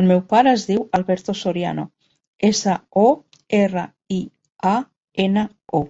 [0.00, 1.84] El meu pare es diu Alberto Soriano:
[2.48, 3.06] essa, o,
[3.62, 3.84] erra,
[4.18, 4.20] i,
[4.74, 4.76] a,
[5.26, 5.44] ena,
[5.80, 5.82] o.